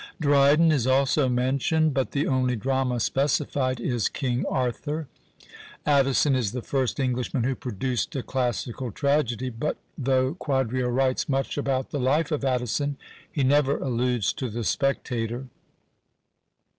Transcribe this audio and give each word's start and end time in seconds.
Dryden 0.19 0.71
is 0.71 0.87
also 0.87 1.29
mentioned; 1.29 1.93
but 1.93 2.09
the 2.09 2.25
only 2.25 2.55
drama 2.55 2.99
specified 2.99 3.79
is 3.79 4.09
"King 4.09 4.43
Arthur." 4.49 5.05
Addison 5.85 6.33
is 6.33 6.53
the 6.53 6.63
first 6.63 6.99
Englishman 6.99 7.43
who 7.43 7.53
produced 7.53 8.15
a 8.15 8.23
classical 8.23 8.89
tragedy; 8.91 9.51
but 9.51 9.77
though 9.95 10.33
Quadrio 10.33 10.89
writes 10.89 11.29
much 11.29 11.55
about 11.55 11.91
the 11.91 11.99
life 11.99 12.31
of 12.31 12.43
Addison, 12.43 12.97
he 13.31 13.43
never 13.43 13.77
alludes 13.77 14.33
to 14.33 14.49
the 14.49 14.63
Spectator. 14.63 15.49